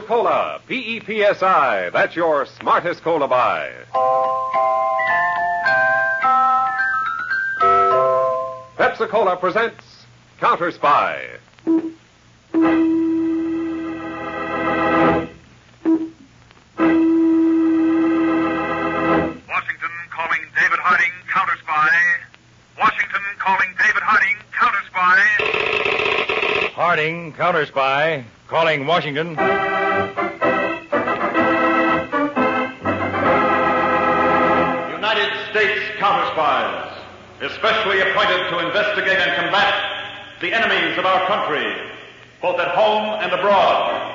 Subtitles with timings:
[0.00, 1.90] Pepsi Cola, P E P S I.
[1.90, 3.70] That's your smartest cola buy.
[8.76, 10.06] Pepsi Cola presents
[10.38, 11.22] Counter Spy.
[19.46, 21.90] Washington calling David Harding, counter spy.
[22.78, 25.18] Washington calling David Harding, counter spy.
[26.72, 29.36] Harding, counter spy, calling Washington.
[37.52, 39.74] Especially appointed to investigate and combat
[40.40, 41.74] the enemies of our country,
[42.40, 44.06] both at home and abroad.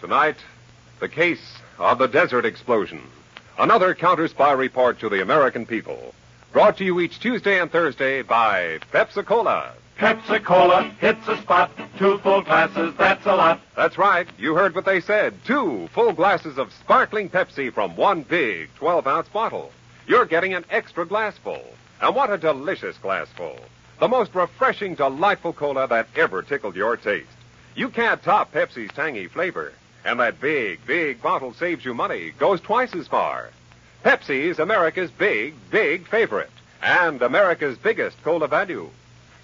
[0.00, 0.36] Tonight,
[1.00, 3.02] the case of the desert explosion.
[3.58, 6.14] Another counter spy report to the American people.
[6.52, 9.72] Brought to you each Tuesday and Thursday by Pepsi Cola.
[9.98, 11.70] Pepsi Cola hits a spot.
[11.98, 13.60] Two full glasses, that's a lot.
[13.76, 14.26] That's right.
[14.38, 15.34] You heard what they said.
[15.46, 19.70] Two full glasses of sparkling Pepsi from one big 12 ounce bottle.
[20.06, 21.62] You're getting an extra glassful.
[22.00, 23.56] And what a delicious glassful.
[24.00, 27.28] The most refreshing, delightful cola that ever tickled your taste.
[27.76, 29.72] You can't top Pepsi's tangy flavor.
[30.04, 33.50] And that big, big bottle saves you money, goes twice as far.
[34.04, 36.50] Pepsi's America's big, big favorite.
[36.82, 38.90] And America's biggest cola value.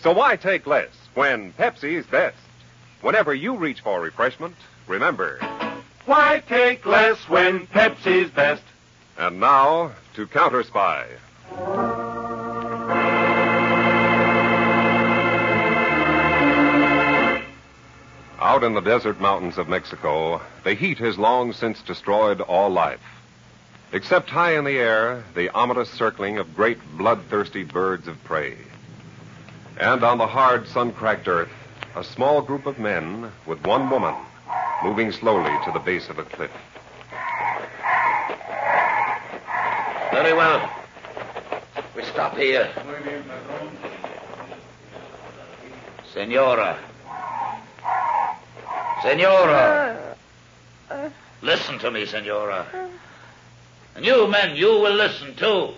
[0.02, 2.38] So why take less when Pepsi's best?
[3.02, 5.38] Whenever you reach for refreshment, remember.
[6.06, 8.62] Why take less when Pepsi's best?
[9.18, 11.06] And now to Counter Spy.
[18.40, 23.00] Out in the desert mountains of Mexico, the heat has long since destroyed all life.
[23.92, 28.56] Except high in the air, the ominous circling of great bloodthirsty birds of prey.
[29.80, 31.48] And on the hard, sun cracked earth,
[31.96, 34.14] a small group of men with one woman
[34.84, 36.50] moving slowly to the base of a cliff.
[40.12, 40.70] Very well.
[41.96, 42.70] We stop here.
[46.12, 46.78] Senora.
[49.02, 50.16] Senora.
[51.40, 52.66] Listen to me, Senora.
[53.96, 55.70] And you men, you will listen too.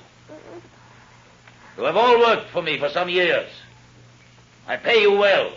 [1.78, 3.48] You have all worked for me for some years.
[4.66, 5.52] I pay you well.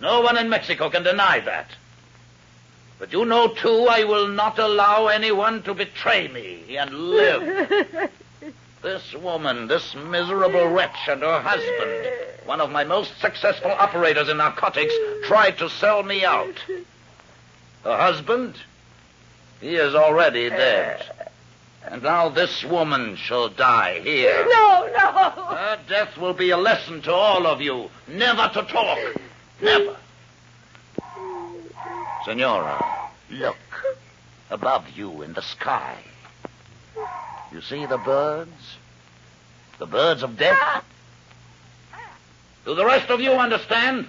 [0.00, 1.70] No one in Mexico can deny that.
[2.98, 8.10] But you know, too, I will not allow anyone to betray me and live.
[8.82, 12.08] this woman, this miserable wretch, and her husband,
[12.44, 14.94] one of my most successful operators in narcotics,
[15.24, 16.58] tried to sell me out.
[17.84, 18.56] Her husband,
[19.60, 21.27] he is already dead.
[21.90, 24.46] And now this woman shall die here.
[24.46, 25.30] No, no.
[25.30, 27.88] Her death will be a lesson to all of you.
[28.06, 28.98] Never to talk.
[29.62, 29.96] Never.
[32.26, 33.56] Senora, look.
[34.50, 35.96] Above you in the sky.
[37.52, 38.76] You see the birds?
[39.78, 40.58] The birds of death?
[40.60, 40.84] Ah.
[42.66, 44.08] Do the rest of you understand?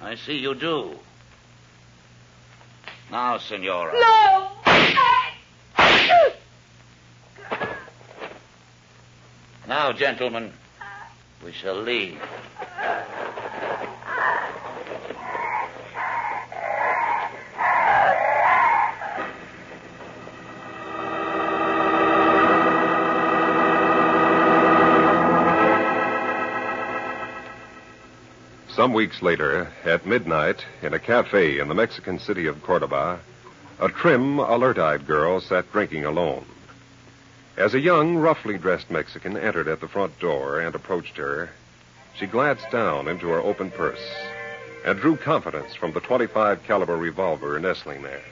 [0.00, 0.94] I see you do.
[3.10, 3.92] Now, Senora.
[3.92, 4.50] No.
[4.64, 5.17] Ah.
[9.68, 10.50] Now, gentlemen,
[11.44, 12.18] we shall leave.
[28.74, 33.20] Some weeks later, at midnight, in a cafe in the Mexican city of Cordoba,
[33.80, 36.46] a trim, alert eyed girl sat drinking alone.
[37.58, 41.50] As a young, roughly dressed Mexican entered at the front door and approached her,
[42.14, 43.98] she glanced down into her open purse
[44.84, 48.22] and drew confidence from the 25 caliber revolver nestling there.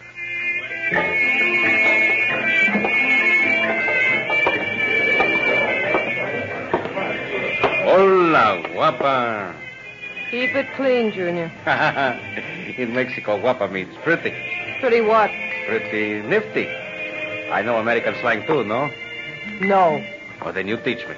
[7.83, 9.57] Hola, guapa.
[10.31, 11.51] Keep it clean, Junior.
[12.79, 14.33] In Mexico, guapa means pretty.
[14.79, 15.33] Pretty what?
[15.67, 16.69] Pretty nifty.
[17.51, 18.89] I know American slang too, no?
[19.61, 20.05] No.
[20.43, 21.15] Well, then you teach me.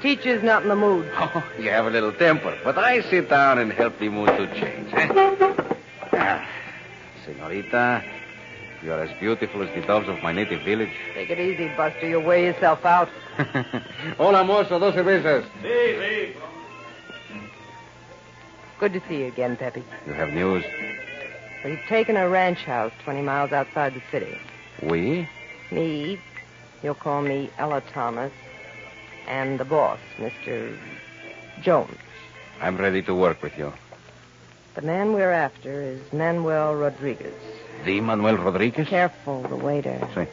[0.00, 1.10] Teacher's not in the mood.
[1.16, 4.46] Oh, you have a little temper, but I sit down and help the mood to
[4.58, 4.92] change.
[4.92, 5.08] eh?
[6.12, 6.46] Ah,
[7.24, 8.04] senorita,
[8.82, 10.90] you are as beautiful as the doves of my native village.
[11.14, 12.06] Take it easy, Buster.
[12.08, 13.08] You'll wear yourself out.
[14.18, 15.44] Hola, mozo, dos cervezas.
[18.78, 19.82] Good to see you again, Pepe.
[20.06, 20.64] You have news?
[21.64, 24.36] We've taken a ranch house 20 miles outside the city.
[24.82, 25.28] We?
[25.70, 26.18] Me,
[26.82, 28.32] you'll call me Ella Thomas,
[29.26, 30.76] and the boss, Mr.
[31.62, 31.96] Jones.
[32.60, 33.72] I'm ready to work with you.
[34.74, 37.34] The man we're after is Manuel Rodriguez.
[37.84, 38.88] The Manuel Rodriguez?
[38.88, 39.98] Careful, the waiter.
[40.14, 40.26] Sí.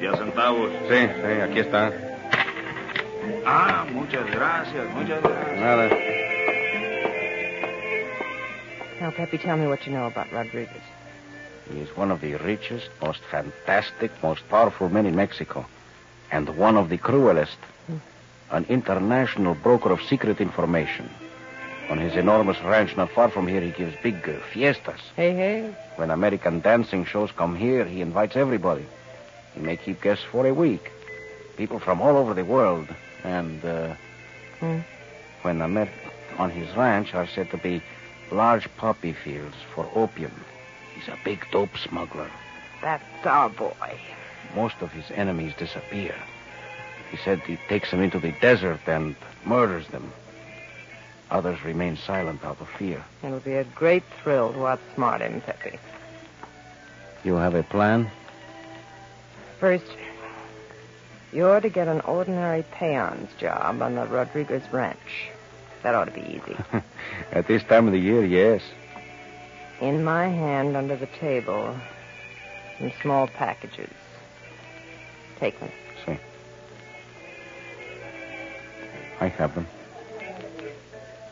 [0.00, 0.70] Ya centavos.
[0.88, 1.92] Sí, sí, aquí está.
[3.46, 5.60] Ah, muchas gracias, muchas gracias.
[5.60, 5.88] Nada.
[9.00, 10.82] Now, Pepe, tell me what you know about Rodriguez.
[11.70, 15.66] He is one of the richest, most fantastic, most powerful men in Mexico.
[16.30, 17.56] And one of the cruelest.
[18.50, 21.08] An international broker of secret information.
[21.90, 25.00] On his enormous ranch not far from here, he gives big uh, fiestas.
[25.16, 25.74] Hey, hey.
[25.96, 28.84] When American dancing shows come here, he invites everybody.
[29.54, 30.90] He may keep guests for a week.
[31.56, 32.88] People from all over the world.
[33.22, 33.94] And uh,
[34.60, 34.78] Hmm.
[35.42, 35.88] when Amer-
[36.38, 37.82] on his ranch are said to be
[38.30, 40.32] large poppy fields for opium.
[40.94, 42.30] He's a big dope smuggler.
[42.80, 43.98] That's our boy.
[44.54, 46.14] Most of his enemies disappear.
[47.10, 50.12] He said he takes them into the desert and murders them.
[51.30, 53.04] Others remain silent out of fear.
[53.22, 55.78] It'll be a great thrill to outsmart him, Pepe.
[57.24, 58.10] You have a plan?
[59.58, 59.86] First,
[61.32, 65.30] you're to get an ordinary peon's job on the Rodriguez ranch.
[65.82, 66.56] That ought to be easy.
[67.32, 68.62] At this time of the year, yes.
[69.80, 71.76] In my hand under the table,
[72.78, 73.90] some small packages.
[75.38, 75.70] Take them.
[76.06, 76.18] See.
[79.20, 79.66] I have them.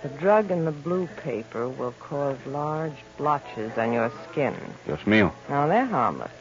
[0.03, 4.55] The drug in the blue paper will cause large blotches on your skin.
[4.85, 5.33] Dios mío.
[5.49, 6.33] Now, they're harmless.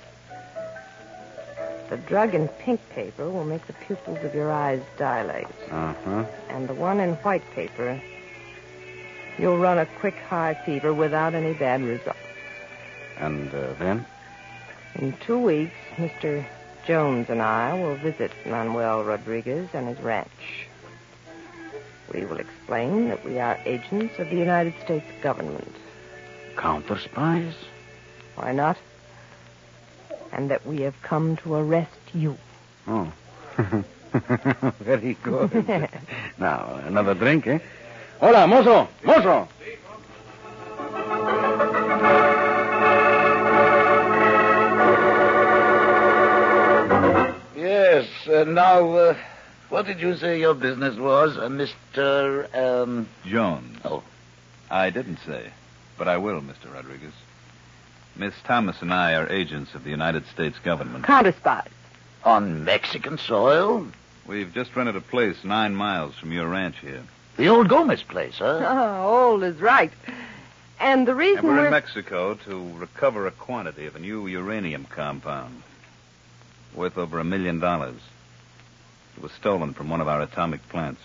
[1.92, 5.46] The drug in pink paper will make the pupils of your eyes dilate.
[5.70, 6.26] Uh-huh.
[6.50, 8.02] And the one in white paper,
[9.38, 12.18] you'll run a quick high fever without any bad results.
[13.18, 14.06] And uh, then?
[14.96, 16.46] In two weeks, Mr.
[16.86, 20.68] Jones and I will visit Manuel Rodriguez and his ranch.
[22.14, 25.74] We will explain that we are agents of the United States government.
[26.58, 27.54] Counter spies?
[28.36, 28.78] Why not?
[30.34, 32.38] And that we have come to arrest you.
[32.88, 33.12] Oh.
[34.80, 35.54] Very good.
[36.38, 37.60] now, another drink, eh?
[38.22, 38.88] Hola, mozo!
[39.04, 39.48] Mozo!
[47.58, 49.18] Yes, uh, now, uh,
[49.70, 52.46] what did you say your business was, uh, Mr.
[52.56, 53.10] Um...
[53.26, 53.80] Jones.
[53.84, 54.04] Oh.
[54.70, 55.50] I didn't say,
[55.98, 56.72] but I will, Mr.
[56.72, 57.14] Rodriguez.
[58.16, 61.06] Miss Thomas and I are agents of the United States government.
[61.06, 61.70] Counter spies.
[62.24, 63.88] On Mexican soil?
[64.28, 67.02] We've just rented a place nine miles from your ranch here.
[67.42, 68.60] The old Gomez place, huh?
[68.64, 69.92] Oh, old is right.
[70.80, 74.28] And the reason And we're we're in Mexico to recover a quantity of a new
[74.28, 75.64] uranium compound
[76.76, 78.00] worth over a million dollars.
[79.18, 81.02] It was stolen from one of our atomic plants.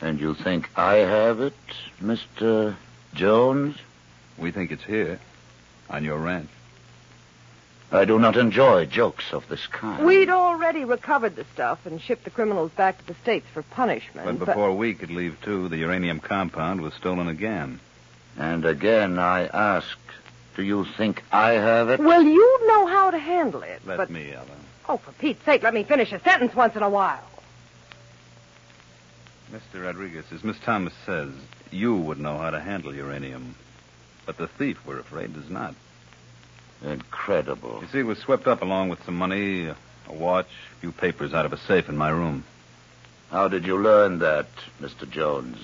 [0.00, 1.54] And you think I have it,
[2.02, 2.74] Mr.
[3.14, 3.76] Jones?
[4.36, 5.20] We think it's here,
[5.88, 6.50] on your ranch.
[7.92, 10.06] I do not enjoy jokes of this kind.
[10.06, 14.38] We'd already recovered the stuff and shipped the criminals back to the States for punishment.
[14.38, 17.80] But before we could leave, too, the uranium compound was stolen again.
[18.38, 19.98] And again, I ask,
[20.56, 22.00] do you think I have it?
[22.00, 23.82] Well, you know how to handle it.
[23.84, 24.10] Let but...
[24.10, 24.46] me, Ella.
[24.88, 27.22] Oh, for Pete's sake, let me finish a sentence once in a while.
[29.52, 29.84] Mr.
[29.84, 31.30] Rodriguez, as Miss Thomas says,
[31.70, 33.54] you would know how to handle uranium.
[34.24, 35.74] But the thief, we're afraid, does not.
[36.84, 37.78] Incredible.
[37.82, 39.76] You see, it was swept up along with some money, a
[40.08, 42.44] watch, a few papers out of a safe in my room.
[43.30, 44.46] How did you learn that,
[44.80, 45.08] Mr.
[45.08, 45.56] Jones?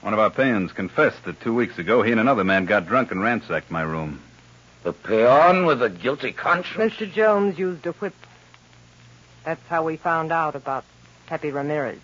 [0.00, 3.10] One of our peons confessed that two weeks ago he and another man got drunk
[3.10, 4.20] and ransacked my room.
[4.82, 6.94] The peon with a guilty conscience?
[6.94, 7.10] Mr.
[7.10, 8.14] Jones used a whip.
[9.44, 10.84] That's how we found out about
[11.26, 11.98] Pepe Ramirez.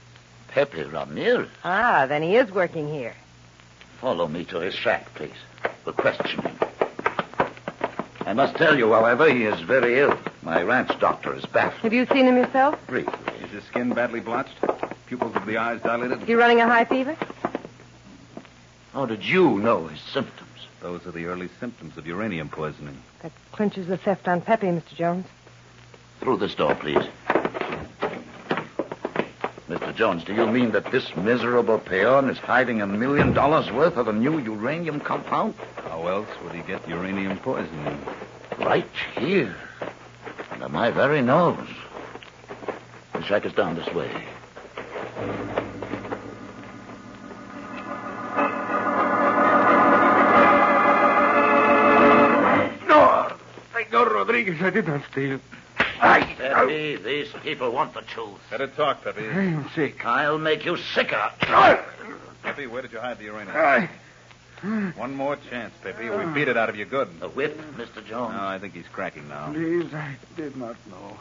[0.49, 1.49] Pepe Ramirez.
[1.65, 3.15] Ah, then he is working here.
[4.01, 5.33] Follow me to his shack, please.
[5.85, 6.66] We'll question him.
[8.27, 10.19] I must tell you, however, he is very ill.
[10.43, 11.83] My ranch doctor is baffled.
[11.83, 12.77] Have you seen him yourself?
[12.89, 13.15] Briefly.
[13.45, 14.57] Is his skin badly blotched?
[15.07, 16.23] Pupils of the eyes dilated?
[16.23, 17.17] Is he running a high fever?
[18.93, 20.67] How did you know his symptoms?
[20.81, 23.01] Those are the early symptoms of uranium poisoning.
[23.23, 24.95] That clinches the theft on Pepe, Mr.
[24.97, 25.27] Jones.
[26.19, 27.07] Through this door, please.
[29.69, 29.93] Mr.
[29.97, 34.07] Jones, do you mean that this miserable peon is hiding a million dollars worth of
[34.07, 35.55] a new uranium compound?
[35.89, 37.99] How else would he get uranium poisoning?
[38.61, 38.87] Right
[39.19, 39.57] here.
[40.53, 41.69] Under my very nose.
[43.13, 44.09] The shack is down this way.
[52.87, 53.33] No,
[53.73, 55.41] Senor Rodriguez, I did not steal.
[56.01, 58.39] Pepe, these people want the truth.
[58.51, 59.27] Better talk, Pepe.
[59.29, 60.05] I'm sick.
[60.05, 61.31] I'll make you sicker.
[62.43, 63.57] Pepe, where did you hide the uranium?
[63.57, 63.89] I,
[64.97, 66.09] One more chance, Pepe.
[66.11, 67.21] We beat it out of you good.
[67.21, 68.05] The whip, Mr.
[68.05, 68.35] Jones.
[68.35, 69.53] No, I think he's cracking now.
[69.53, 71.17] please, I did not know.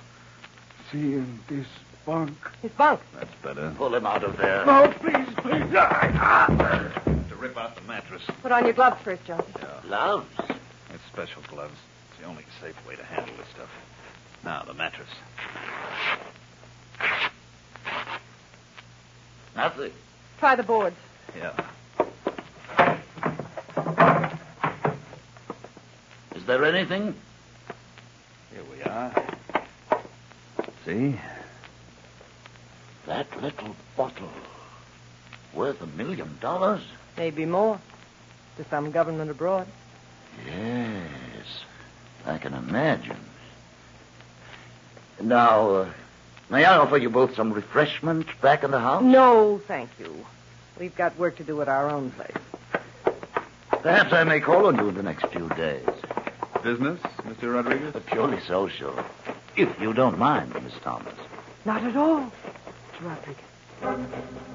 [0.92, 1.68] Seeing this
[2.06, 2.38] bunk.
[2.62, 3.00] His bunk.
[3.16, 3.74] That's better.
[3.78, 4.66] Pull him out of there.
[4.66, 5.76] No, please, please.
[5.76, 8.22] I, To rip out the mattress.
[8.42, 9.44] Put on your gloves first, Jones.
[9.84, 10.28] Gloves.
[10.40, 11.74] It's special gloves.
[12.12, 13.70] It's the only safe way to handle this stuff.
[14.46, 15.10] Now, the mattress.
[19.56, 19.92] Nothing.
[20.38, 20.96] Try the boards.
[21.36, 21.60] Yeah.
[26.36, 27.16] Is there anything?
[28.54, 29.12] Here we are.
[30.86, 31.20] See?
[33.08, 34.30] That little bottle.
[35.56, 36.84] Worth a million dollars?
[37.18, 37.80] Maybe more.
[38.58, 39.66] To some government abroad.
[40.46, 41.64] Yes.
[42.28, 43.25] I can imagine.
[45.26, 45.90] Now, uh,
[46.52, 49.02] may I offer you both some refreshment back in the house?
[49.02, 50.24] No, thank you.
[50.80, 52.32] We've got work to do at our own place.
[53.82, 55.88] Perhaps I may call on you in the next few days.
[56.62, 57.56] Business, Mr.
[57.56, 57.96] Rodriguez?
[57.96, 58.94] Uh, purely social.
[59.56, 61.16] If you don't mind, Miss Thomas.
[61.66, 62.32] Not at all,
[63.00, 63.18] Mr.
[63.82, 64.46] Rodriguez.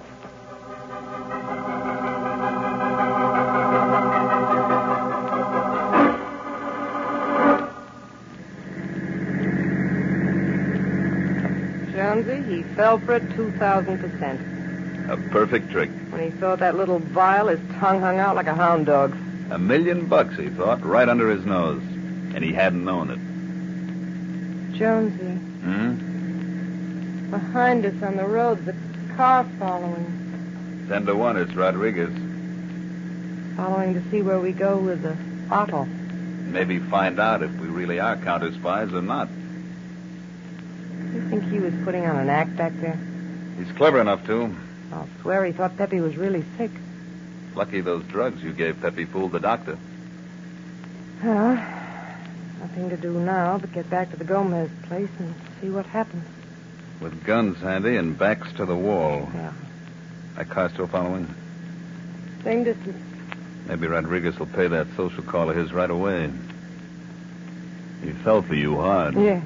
[12.22, 15.08] Jonesy, he fell for it 2,000%.
[15.10, 15.90] A perfect trick.
[16.10, 19.16] When he saw that little vial, his tongue hung out like a hound dog.
[19.50, 21.82] A million bucks, he thought, right under his nose.
[22.34, 23.18] And he hadn't known it.
[24.78, 27.30] Jonesy, Hmm?
[27.30, 28.74] behind us on the road, the
[29.16, 30.86] car following.
[30.88, 32.10] Ten to one, it's Rodriguez.
[33.56, 35.16] Following to see where we go with the
[35.48, 35.84] bottle.
[36.46, 39.28] Maybe find out if we really are counter spies or not.
[41.30, 42.98] Think he was putting on an act back there?
[43.56, 44.52] He's clever enough to.
[44.92, 46.72] I'll swear he thought Pepe was really sick.
[47.54, 49.78] Lucky those drugs you gave Pepe fooled the doctor.
[51.22, 51.54] Well,
[52.58, 56.24] nothing to do now but get back to the Gomez place and see what happens.
[57.00, 59.28] With guns handy and backs to the wall.
[59.32, 59.52] Yeah.
[60.36, 61.32] That car still following?
[62.42, 63.04] Same distance.
[63.68, 66.28] Maybe Rodriguez will pay that social call of his right away.
[68.02, 69.14] He fell for you hard.
[69.14, 69.42] Yeah.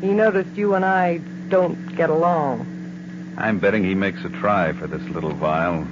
[0.00, 3.34] He noticed you and I don't get along.
[3.36, 5.86] I'm betting he makes a try for this little vial.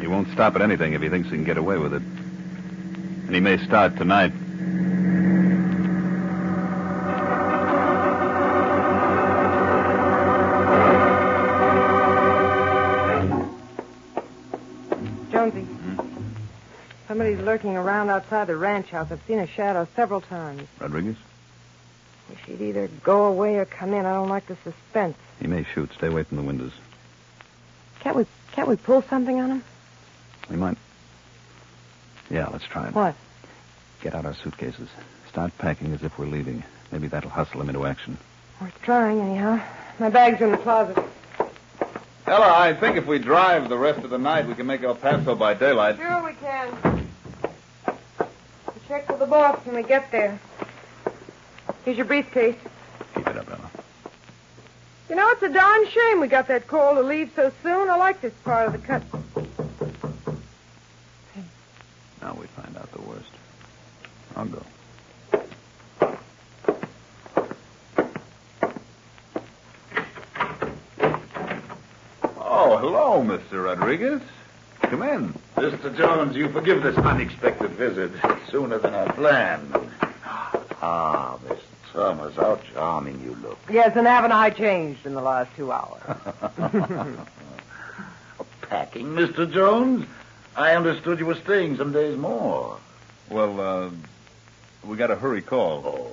[0.00, 2.02] He won't stop at anything if he thinks he can get away with it.
[2.02, 4.32] And he may start tonight.
[15.30, 15.62] Jonesy.
[15.62, 15.96] Hmm?
[17.08, 19.10] Somebody's lurking around outside the ranch house.
[19.10, 20.62] I've seen a shadow several times.
[20.78, 21.16] Rodriguez?
[22.58, 24.06] Wish he'd either go away or come in.
[24.06, 25.16] I don't like the suspense.
[25.40, 25.92] He may shoot.
[25.94, 26.72] Stay away from the windows.
[28.00, 29.64] Can't we can't we pull something on him?
[30.50, 30.78] We might.
[32.30, 32.94] Yeah, let's try it.
[32.94, 33.14] What?
[34.00, 34.88] Get out our suitcases.
[35.28, 36.62] Start packing as if we're leaving.
[36.92, 38.16] Maybe that'll hustle him into action.
[38.60, 39.60] Worth trying, anyhow.
[39.98, 40.98] My bags are in the closet.
[42.26, 44.94] Ella, I think if we drive the rest of the night, we can make El
[44.94, 45.96] Paso by daylight.
[45.96, 47.06] Sure we can.
[47.86, 50.38] We'll check with the boss when we get there.
[51.88, 52.54] Here's your briefcase.
[53.14, 53.70] Keep it up, Ella.
[55.08, 57.88] You know, it's a darn shame we got that call to leave so soon.
[57.88, 59.02] I like this part of the cut.
[62.20, 63.30] Now we find out the worst.
[64.36, 64.62] I'll go.
[72.36, 73.64] Oh, hello, Mr.
[73.64, 74.20] Rodriguez.
[74.82, 75.32] Come in.
[75.56, 75.96] Mr.
[75.96, 78.10] Jones, you forgive this unexpected visit
[78.50, 79.74] sooner than I planned.
[80.82, 81.38] Ah,
[81.98, 83.58] Miss Thomas, how charming you look.
[83.70, 86.00] Yes, and haven't I changed in the last two hours?
[88.62, 89.50] Packing, Mr.
[89.50, 90.06] Jones?
[90.56, 92.78] I understood you were staying some days more.
[93.30, 93.90] Well, uh,
[94.84, 95.82] we got a hurry call.
[95.84, 96.12] Oh.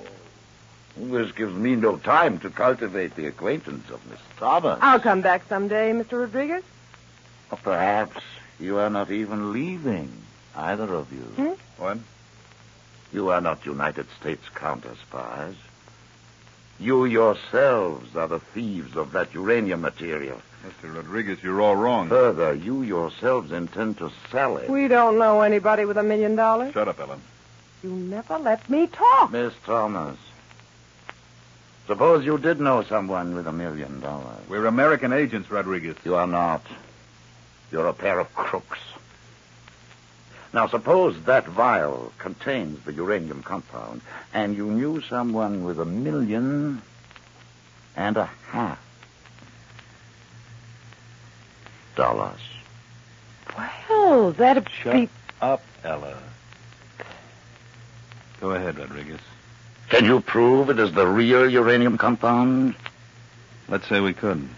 [0.98, 4.78] This gives me no time to cultivate the acquaintance of Miss Thomas.
[4.80, 6.20] I'll come back someday, Mr.
[6.20, 6.64] Rodriguez.
[7.50, 8.22] Or perhaps
[8.58, 10.10] you are not even leaving,
[10.56, 11.20] either of you.
[11.20, 11.52] Hmm?
[11.82, 11.98] What?
[13.12, 15.54] You are not United States counter spies.
[16.78, 20.40] You yourselves are the thieves of that uranium material.
[20.66, 20.94] Mr.
[20.94, 22.08] Rodriguez, you're all wrong.
[22.08, 24.68] Further, you yourselves intend to sell it.
[24.68, 26.74] We don't know anybody with a million dollars.
[26.74, 27.20] Shut up, Ellen.
[27.82, 29.30] You never let me talk.
[29.30, 30.18] Miss Thomas,
[31.86, 34.38] suppose you did know someone with a million dollars.
[34.48, 35.96] We're American agents, Rodriguez.
[36.04, 36.62] You are not.
[37.70, 38.78] You're a pair of crooks.
[40.56, 44.00] Now, suppose that vial contains the uranium compound,
[44.32, 46.80] and you knew someone with a million
[47.94, 48.78] and a half
[51.94, 52.40] dollars.
[53.54, 55.10] Well, that'd Shut be.
[55.42, 56.16] up, Ella.
[58.40, 59.20] Go ahead, Rodriguez.
[59.90, 62.74] Can you prove it is the real uranium compound?
[63.68, 64.48] Let's say we could.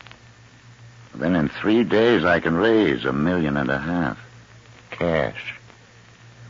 [1.16, 4.16] Then in three days I can raise a million and a half.
[4.92, 5.57] Cash.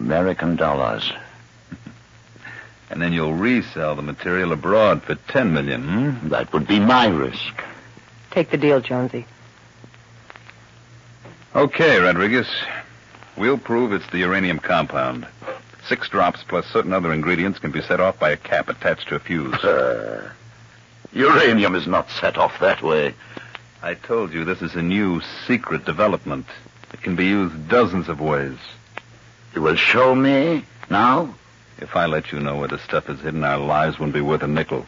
[0.00, 1.12] American dollars.
[2.90, 6.28] And then you'll resell the material abroad for ten million, hmm?
[6.30, 7.62] That would be my risk.
[8.30, 9.26] Take the deal, Jonesy.
[11.54, 12.48] Okay, Rodriguez.
[13.36, 15.26] We'll prove it's the uranium compound.
[15.86, 19.16] Six drops plus certain other ingredients can be set off by a cap attached to
[19.16, 19.54] a fuse.
[19.62, 20.30] Uh,
[21.12, 23.14] uranium is not set off that way.
[23.82, 26.46] I told you this is a new secret development.
[26.92, 28.58] It can be used dozens of ways.
[29.54, 31.34] You will show me now?
[31.78, 34.42] If I let you know where the stuff is hidden, our lives wouldn't be worth
[34.42, 34.86] a nickel.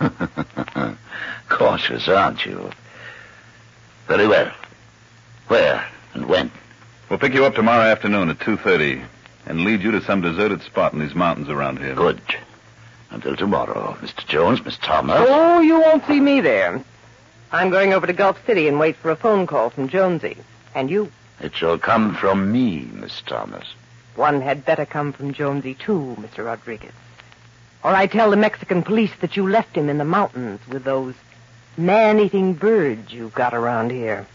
[1.48, 2.70] Cautious, aren't you?
[4.06, 4.50] Very well.
[5.48, 6.50] Where and when?
[7.08, 9.04] We'll pick you up tomorrow afternoon at 2.30
[9.46, 11.94] and lead you to some deserted spot in these mountains around here.
[11.94, 12.20] Good.
[13.10, 14.26] Until tomorrow, Mr.
[14.26, 15.16] Jones, Miss Thomas.
[15.18, 16.82] Oh, you won't see me there.
[17.52, 20.36] I'm going over to Gulf City and wait for a phone call from Jonesy.
[20.74, 21.10] And you.
[21.40, 23.66] It shall come from me, Miss Thomas.
[24.14, 26.44] One had better come from Jonesy, too, Mr.
[26.44, 26.92] Rodriguez.
[27.82, 31.14] Or I tell the Mexican police that you left him in the mountains with those
[31.78, 34.26] man-eating birds you've got around here.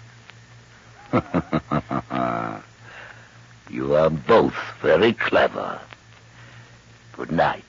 [3.69, 5.79] you are both very clever.
[7.13, 7.63] Good night.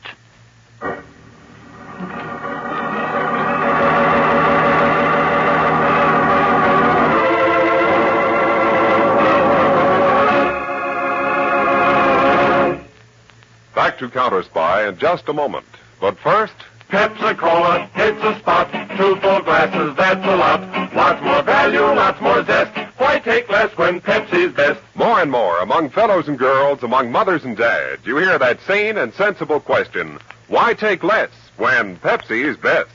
[13.96, 15.64] Back to Counter Spy in just a moment.
[16.02, 16.52] But first,
[16.90, 18.70] Pepsi-Cola hits the spot.
[18.94, 20.60] Two full glasses, that's a lot.
[20.94, 22.76] Lots more value, lots more zest.
[22.98, 24.82] Why take less when Pepsi's best?
[24.94, 28.98] more and more among fellows and girls, among mothers and dads, you hear that sane
[28.98, 30.18] and sensible question
[30.48, 32.90] why take less when Pepsi's best?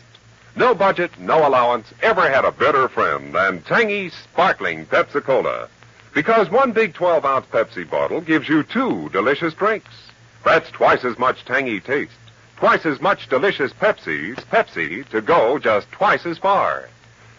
[0.55, 5.67] No budget, no allowance ever had a better friend than tangy, sparkling Pepsi Cola.
[6.13, 10.10] Because one big 12 ounce Pepsi bottle gives you two delicious drinks.
[10.43, 12.11] That's twice as much tangy taste,
[12.57, 16.89] twice as much delicious Pepsi's Pepsi to go just twice as far.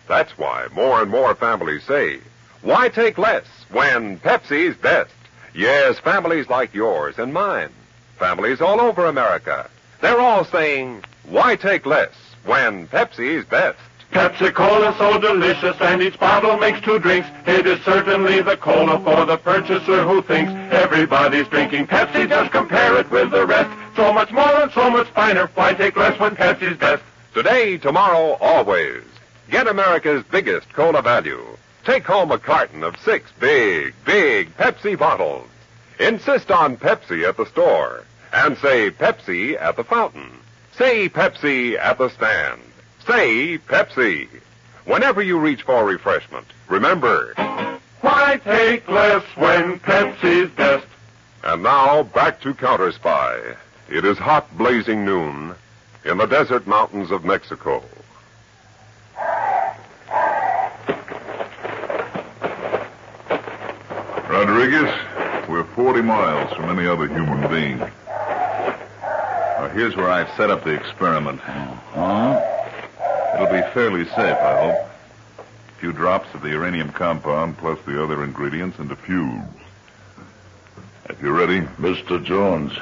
[0.09, 2.21] That's why more and more families say,
[2.63, 5.13] why take less when Pepsi's best?
[5.55, 7.71] Yes, families like yours and mine.
[8.19, 9.69] Families all over America.
[10.01, 13.79] They're all saying, why take less when Pepsi's best?
[14.13, 17.29] Pepsi-Cola so delicious and each bottle makes two drinks.
[17.47, 22.29] It is certainly the cola for the purchaser who thinks everybody's drinking Pepsi.
[22.29, 23.71] Just compare it with the rest.
[23.97, 25.47] So much more and so much finer.
[25.55, 27.03] Why take less when Pepsi's best?
[27.33, 29.03] Today, tomorrow, always.
[29.49, 31.45] Get America's biggest cola value.
[31.85, 35.49] Take home a carton of six big, big Pepsi bottles.
[35.99, 38.05] Insist on Pepsi at the store.
[38.31, 40.31] And say Pepsi at the fountain.
[40.77, 42.61] Say Pepsi at the stand.
[43.07, 44.29] Say Pepsi.
[44.85, 47.35] Whenever you reach for refreshment, remember.
[48.01, 50.87] Why take less when Pepsi's best?
[51.45, 53.41] And now, back to Counter Spy.
[53.89, 55.55] It is hot, blazing noon
[56.05, 57.83] in the desert mountains of Mexico.
[64.29, 64.91] Rodriguez,
[65.49, 67.79] we're 40 miles from any other human being.
[67.79, 71.41] Now, here's where I've set up the experiment.
[71.41, 72.62] Huh?
[73.35, 74.89] It'll be fairly safe, I hope.
[75.39, 79.43] A few drops of the uranium compound plus the other ingredients into fuse.
[81.09, 82.23] If you're ready, Mr.
[82.23, 82.73] Jones,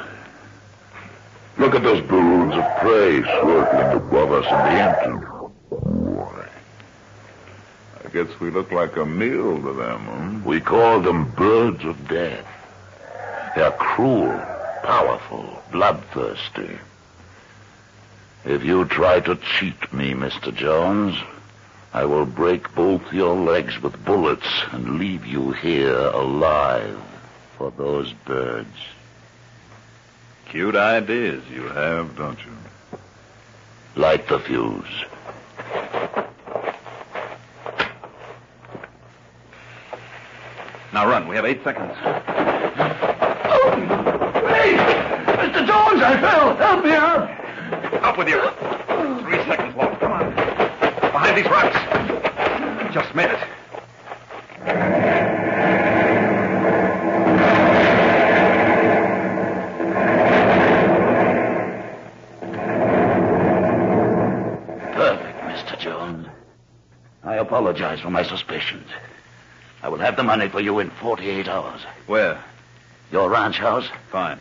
[1.56, 5.26] look at those balloons of prey swirling above us in the empty.
[8.04, 10.40] I guess we look like a meal to them, huh?
[10.44, 12.46] We call them birds of death.
[13.54, 14.36] They're cruel,
[14.82, 16.78] powerful, bloodthirsty.
[18.44, 20.54] If you try to cheat me, Mr.
[20.54, 21.14] Jones,
[21.92, 26.98] I will break both your legs with bullets and leave you here alive
[27.58, 28.76] for those birds.
[30.48, 32.98] Cute ideas you have, don't you?
[33.94, 35.04] Light the fuse.
[40.92, 41.28] Now run.
[41.28, 41.94] We have eight seconds.
[41.96, 42.16] Hey!
[45.36, 45.66] Mr.
[45.66, 46.56] Jones, I fell!
[46.56, 47.39] Help me out!
[48.10, 48.40] Up with you.
[49.20, 50.00] Three seconds left.
[50.00, 50.34] Come on.
[50.34, 52.92] Behind these rocks.
[52.92, 53.38] Just made it.
[64.92, 65.78] Perfect, Mr.
[65.78, 66.26] Jones.
[67.22, 68.88] I apologize for my suspicions.
[69.84, 71.82] I will have the money for you in 48 hours.
[72.08, 72.42] Where?
[73.12, 73.88] Your ranch house?
[74.10, 74.40] Fine.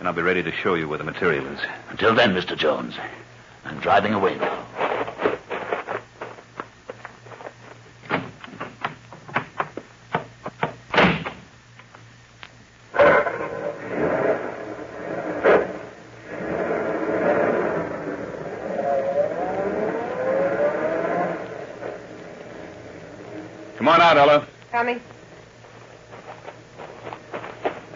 [0.00, 1.60] And I'll be ready to show you where the material is.
[1.98, 2.54] Until then, Mr.
[2.54, 2.94] Jones,
[3.64, 4.66] I'm driving away now.
[23.78, 24.46] Come on out, Ella.
[24.70, 25.00] Coming.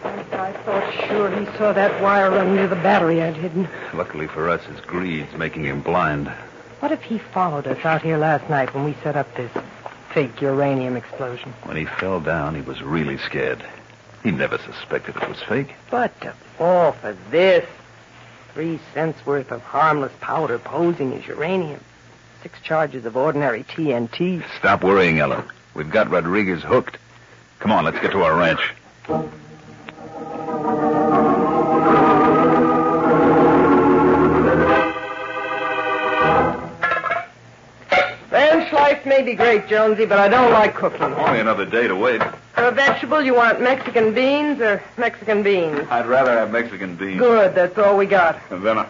[0.03, 3.67] I thought sure he saw that wire run near the battery I'd hidden.
[3.93, 6.27] Luckily for us, his greed's making him blind.
[6.79, 9.51] What if he followed us out here last night when we set up this
[10.13, 11.53] fake uranium explosion?
[11.63, 13.63] When he fell down, he was really scared.
[14.23, 15.73] He never suspected it was fake.
[15.89, 17.65] But to fall for this.
[18.53, 21.79] Three cents worth of harmless powder posing as uranium.
[22.43, 24.43] Six charges of ordinary TNT.
[24.57, 25.45] Stop worrying, Ella.
[25.73, 26.97] We've got Rodriguez hooked.
[27.59, 28.73] Come on, let's get to our ranch.
[39.21, 41.01] May be great, Jonesy, but I don't like cooking.
[41.01, 42.21] Only another day to wait.
[42.53, 45.87] For a vegetable, you want Mexican beans or Mexican beans?
[45.89, 47.19] I'd rather have Mexican beans.
[47.19, 48.39] Good, that's all we got.
[48.49, 48.87] And then I...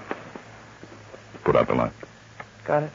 [1.43, 1.91] Put out the light.
[2.63, 2.91] Got it.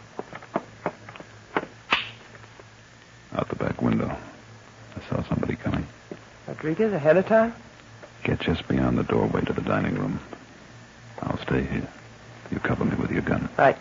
[3.34, 4.08] Out the back window.
[4.08, 5.86] I saw somebody coming.
[6.46, 7.54] Rodriguez ahead of time?
[8.24, 10.20] Get just beyond the doorway to the dining room.
[11.20, 11.88] I'll stay here.
[12.50, 13.48] You cover me with your gun.
[13.58, 13.76] Right.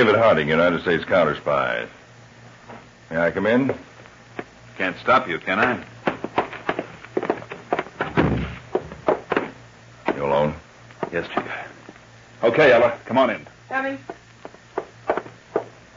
[0.00, 1.86] David Harding, United States counter spy.
[3.10, 3.70] May I come in?
[4.78, 5.74] Can't stop you, can I?
[10.16, 10.54] You alone?
[11.12, 11.44] Yes, Chief.
[12.42, 13.46] Okay, Ella, come on in.
[13.68, 13.98] Coming.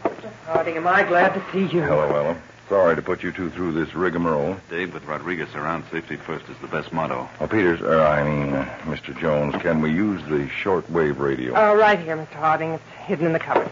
[0.04, 0.34] Mr.
[0.48, 1.82] Harding, am I glad to see you.
[1.84, 2.42] Hello, Ella.
[2.68, 4.58] Sorry to put you two through this rigmarole.
[4.70, 7.30] Dave, with Rodriguez around, safety first is the best motto.
[7.40, 9.18] Oh, Peters, uh, I mean, uh, Mr.
[9.18, 11.54] Jones, can we use the shortwave radio?
[11.56, 12.34] Oh, right here, Mr.
[12.34, 12.72] Harding.
[12.72, 13.70] It's hidden in the cupboard.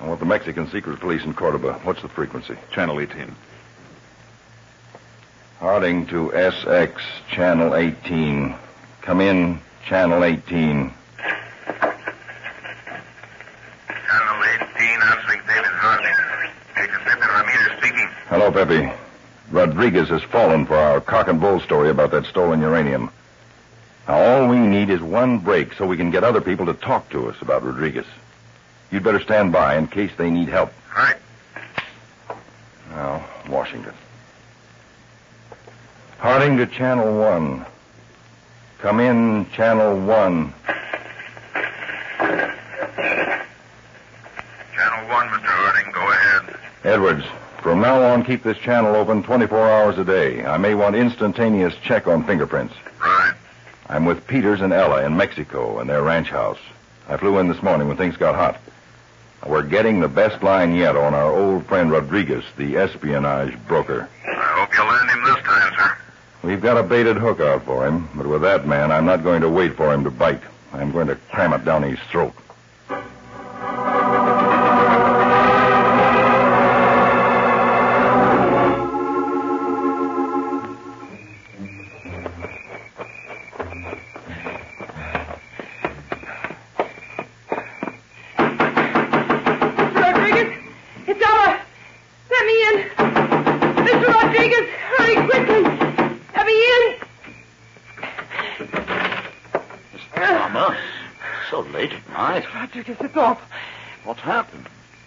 [0.00, 1.74] I want the Mexican secret police in Cordoba.
[1.82, 2.56] What's the frequency?
[2.70, 3.36] Channel 18.
[5.58, 6.98] Harding to SX,
[7.30, 8.54] channel 18.
[9.02, 10.46] Come in, channel 18.
[10.58, 10.94] Channel
[14.48, 16.16] 18, answering David Harding.
[16.78, 18.08] Agent Pepe Ramirez speaking.
[18.28, 18.90] Hello, Pepe.
[19.50, 23.10] Rodriguez has fallen for our cock and bull story about that stolen uranium.
[24.08, 27.10] Now, all we need is one break so we can get other people to talk
[27.10, 28.06] to us about Rodriguez.
[28.90, 30.72] You'd better stand by in case they need help.
[30.96, 31.16] Right.
[32.90, 33.94] Now, Washington.
[36.18, 37.66] Harding to Channel 1.
[38.78, 40.54] Come in, Channel 1.
[44.74, 45.44] Channel 1, Mr.
[45.44, 46.56] Harding, go ahead.
[46.84, 47.24] Edwards,
[47.62, 50.44] from now on, keep this channel open 24 hours a day.
[50.44, 52.74] I may want instantaneous check on fingerprints.
[53.00, 53.32] Right.
[53.88, 56.58] I'm with Peters and Ella in Mexico in their ranch house.
[57.08, 58.58] I flew in this morning when things got hot.
[59.46, 64.08] We're getting the best line yet on our old friend Rodriguez, the espionage broker.
[64.26, 65.96] I hope you'll land him this time, sir.
[66.42, 69.42] We've got a baited hook out for him, but with that man, I'm not going
[69.42, 70.40] to wait for him to bite.
[70.72, 72.32] I'm going to cram it down his throat.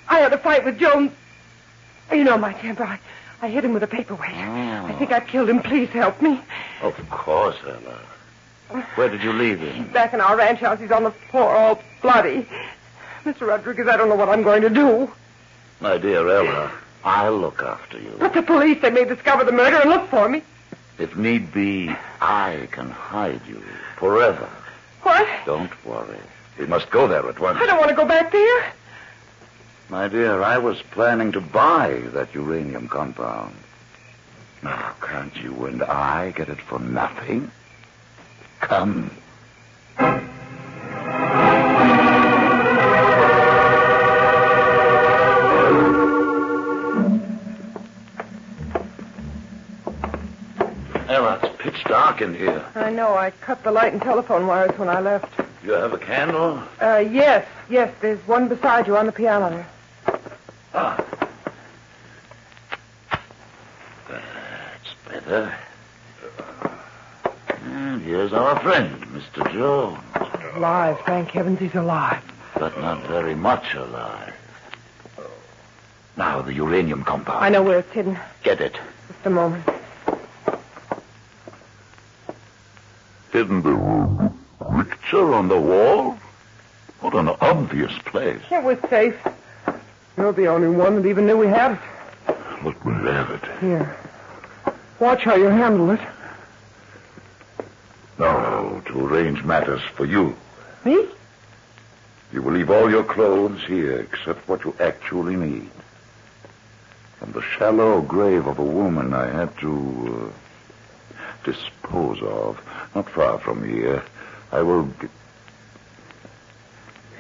[0.09, 1.11] I had a fight with Jones.
[2.11, 2.83] You know my temper.
[2.83, 2.99] I,
[3.41, 4.35] I hit him with a paperweight.
[4.35, 5.61] I think I've killed him.
[5.61, 6.39] Please help me.
[6.81, 8.83] Of course, Ella.
[8.95, 9.87] Where did you leave him?
[9.91, 12.47] Back in our ranch house, he's on the floor, all bloody.
[13.23, 13.47] Mr.
[13.47, 15.11] Rodriguez, I don't know what I'm going to do.
[15.79, 16.71] My dear Ella,
[17.03, 18.13] I'll look after you.
[18.19, 20.41] But the police, they may discover the murder and look for me.
[20.97, 23.61] If need be, I can hide you
[23.97, 24.49] forever.
[25.03, 25.27] What?
[25.45, 26.17] Don't worry.
[26.57, 27.59] We must go there at once.
[27.61, 28.73] I don't want to go back there.
[29.89, 33.55] My dear, I was planning to buy that uranium compound.
[34.61, 37.49] Now, can't you and I get it for nothing?
[38.59, 39.11] Come.
[51.07, 52.65] Ella, it's pitch dark in here.
[52.75, 53.15] I know.
[53.15, 55.39] I cut the light and telephone wires when I left.
[55.63, 56.61] You have a candle?
[56.81, 57.93] Uh, yes, yes.
[58.01, 59.67] There's one beside you on the piano there.
[60.79, 61.03] Ah.
[64.07, 65.55] That's better.
[67.63, 69.51] And here's our friend, Mr.
[69.51, 69.97] Jones.
[70.55, 70.99] Alive.
[71.03, 72.21] Thank heavens he's alive.
[72.59, 74.35] But not very much alive.
[76.15, 77.43] Now, the uranium compound.
[77.43, 78.19] I know where it's hidden.
[78.43, 78.73] Get it.
[79.07, 79.67] Just a moment.
[83.31, 84.31] Hidden the
[84.83, 86.19] picture on the wall?
[87.01, 88.41] What an obvious place.
[88.51, 89.15] It was safe.
[90.17, 91.79] You're the only one that even knew we had it.
[92.63, 93.43] But we'll have it.
[93.61, 93.95] Here.
[94.99, 95.99] Watch how you handle it.
[98.17, 100.35] No, to arrange matters for you.
[100.83, 101.07] Me?
[102.33, 105.69] You will leave all your clothes here except what you actually need.
[107.19, 112.59] From the shallow grave of a woman I had to uh, dispose of,
[112.95, 114.03] not far from here,
[114.51, 114.85] I will.
[114.99, 115.07] G-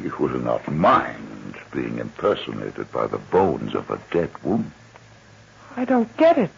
[0.03, 1.36] you will not mind
[1.71, 4.71] being impersonated by the bones of a dead woman.
[5.75, 6.49] I don't get it.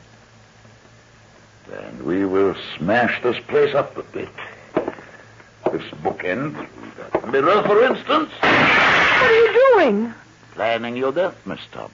[1.67, 4.29] Then we will smash this place up a bit.
[5.71, 6.67] This bookend,
[6.97, 8.31] that mirror, for instance.
[8.41, 10.13] What are you doing?
[10.53, 11.91] Planning your death, Miss Thomas.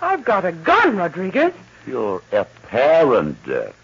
[0.00, 1.52] I've got a gun, Rodriguez.
[1.86, 3.74] Your apparent death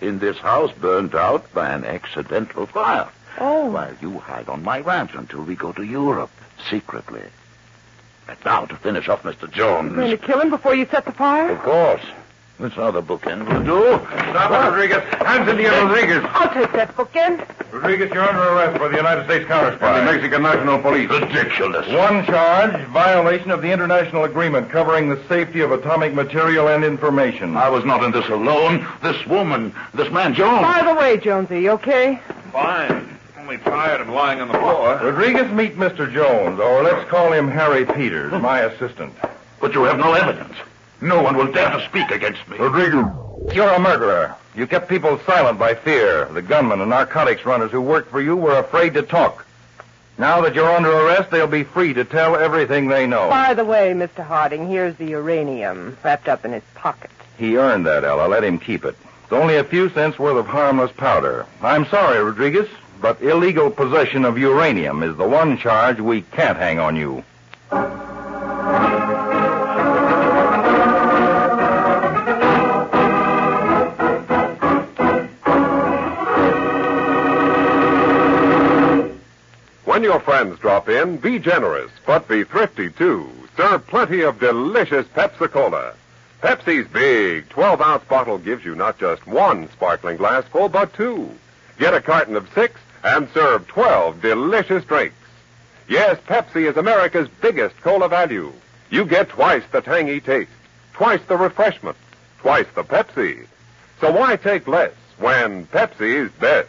[0.00, 3.08] in this house burned out by an accidental fire.
[3.38, 3.70] Oh.
[3.70, 6.30] While you hide on my ranch until we go to Europe,
[6.68, 7.22] secretly.
[8.28, 9.50] And now to finish off Mr.
[9.50, 9.94] Jones.
[9.94, 11.50] Going to kill him before you set the fire?
[11.50, 12.02] Of course.
[12.60, 14.04] This other bookend will do.
[14.30, 15.02] Stop it, Rodriguez.
[15.26, 16.22] Hands in the air, Rodriguez.
[16.28, 17.44] I'll take that bookend.
[17.72, 19.98] Rodriguez, you're under arrest for the United States counter spy.
[19.98, 21.10] The Mexican National Police.
[21.10, 21.88] Ridiculous.
[21.88, 27.56] One charge, violation of the international agreement covering the safety of atomic material and information.
[27.56, 28.86] I was not in this alone.
[29.02, 30.62] This woman, this man Jones.
[30.62, 32.20] By the way, Jonesy, you okay?
[32.52, 33.11] Fine.
[33.52, 34.98] Only tired of lying on the floor.
[35.02, 36.10] Rodriguez, meet Mr.
[36.10, 39.12] Jones, or let's call him Harry Peters, my assistant.
[39.60, 40.54] But you have no evidence.
[41.02, 42.56] No one will dare to speak against me.
[42.56, 43.04] Rodriguez.
[43.54, 44.36] You're a murderer.
[44.54, 46.24] You kept people silent by fear.
[46.32, 49.44] The gunmen and narcotics runners who worked for you were afraid to talk.
[50.16, 53.28] Now that you're under arrest, they'll be free to tell everything they know.
[53.28, 54.24] By the way, Mr.
[54.24, 57.10] Harding, here's the uranium wrapped up in his pocket.
[57.36, 58.28] He earned that, Ella.
[58.28, 58.96] Let him keep it.
[59.24, 61.44] It's only a few cents worth of harmless powder.
[61.60, 62.68] I'm sorry, Rodriguez,
[63.02, 67.24] but illegal possession of uranium is the one charge we can't hang on you.
[79.84, 83.28] When your friends drop in, be generous, but be thrifty too.
[83.56, 85.94] Serve plenty of delicious Pepsi Cola.
[86.40, 91.28] Pepsi's big 12 ounce bottle gives you not just one sparkling glass full, but two.
[91.78, 95.16] Get a carton of six and serve 12 delicious drinks.
[95.88, 98.52] Yes, Pepsi is America's biggest cola value.
[98.90, 100.50] You get twice the tangy taste,
[100.92, 101.96] twice the refreshment,
[102.38, 103.46] twice the Pepsi.
[104.00, 106.68] So why take less when Pepsi is best?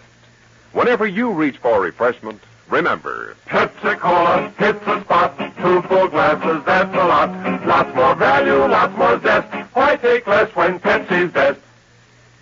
[0.71, 5.37] Whenever you reach for refreshment, remember, Pepsi Cola hits the spot.
[5.61, 7.65] Two full glasses, that's a lot.
[7.65, 9.47] Lots more value, lots more zest.
[9.73, 11.59] Why take less when Pepsi's best?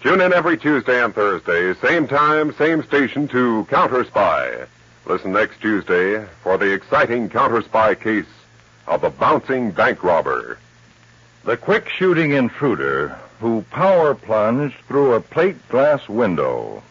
[0.02, 4.66] Tune in every Tuesday and Thursday, same time, same station to Counter Spy.
[5.06, 8.26] Listen next Tuesday for the exciting Counter Spy case
[8.88, 10.58] of the bouncing bank robber.
[11.44, 13.10] The quick shooting intruder
[13.42, 16.82] who power plunged through a plate glass window.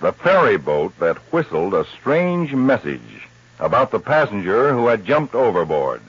[0.00, 6.00] The ferry boat that whistled a strange message about the passenger who had jumped overboard.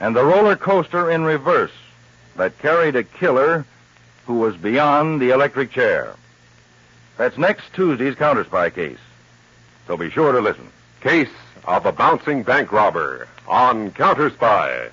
[0.00, 1.72] And the roller coaster in reverse
[2.36, 3.66] that carried a killer
[4.26, 6.14] who was beyond the electric chair.
[7.16, 8.98] That's next Tuesday's Counter Spy case.
[9.86, 10.68] So be sure to listen.
[11.00, 11.28] Case
[11.64, 14.88] of a bouncing bank robber on Counter Spy.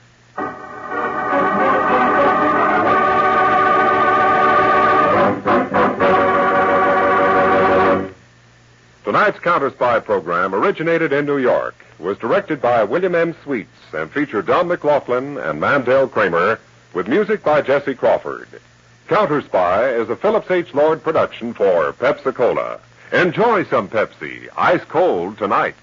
[9.04, 13.36] Tonight's Counter Spy program originated in New York, was directed by William M.
[13.44, 16.60] Sweets, and featured Don McLaughlin and Mandel Kramer,
[16.94, 18.48] with music by Jesse Crawford.
[19.12, 20.74] Counter Spy is a Phillips H.
[20.74, 22.80] Lord production for Pepsi Cola.
[23.12, 25.76] Enjoy some Pepsi, ice cold tonight.